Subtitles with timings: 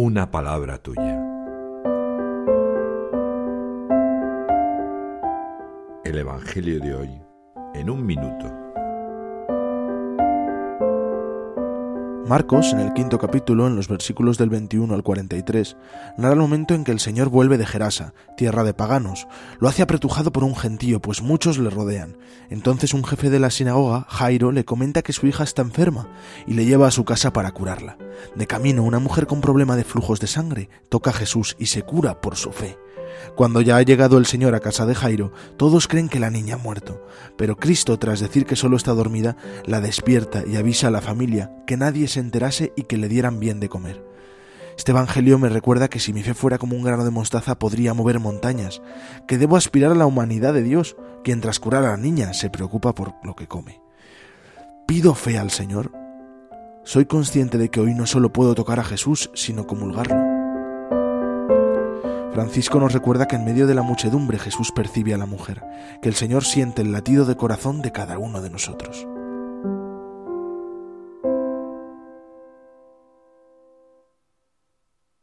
[0.00, 1.22] una palabra tuya.
[6.04, 7.22] El Evangelio de hoy
[7.74, 8.69] en un minuto.
[12.30, 15.76] Marcos, en el quinto capítulo, en los versículos del 21 al 43,
[16.16, 19.26] narra el momento en que el Señor vuelve de Gerasa, tierra de paganos.
[19.58, 22.18] Lo hace apretujado por un gentío, pues muchos le rodean.
[22.48, 26.06] Entonces un jefe de la sinagoga, Jairo, le comenta que su hija está enferma
[26.46, 27.98] y le lleva a su casa para curarla.
[28.36, 31.82] De camino, una mujer con problema de flujos de sangre toca a Jesús y se
[31.82, 32.78] cura por su fe.
[33.34, 36.54] Cuando ya ha llegado el Señor a casa de Jairo, todos creen que la niña
[36.54, 37.06] ha muerto,
[37.36, 41.52] pero Cristo, tras decir que solo está dormida, la despierta y avisa a la familia
[41.66, 44.04] que nadie se enterase y que le dieran bien de comer.
[44.76, 47.92] Este Evangelio me recuerda que si mi fe fuera como un grano de mostaza podría
[47.92, 48.80] mover montañas,
[49.26, 52.48] que debo aspirar a la humanidad de Dios, quien tras curar a la niña se
[52.48, 53.82] preocupa por lo que come.
[54.86, 55.92] ¿Pido fe al Señor?
[56.82, 60.39] Soy consciente de que hoy no solo puedo tocar a Jesús, sino comulgarlo.
[62.40, 65.62] Francisco nos recuerda que en medio de la muchedumbre Jesús percibe a la mujer,
[66.00, 69.06] que el Señor siente el latido de corazón de cada uno de nosotros.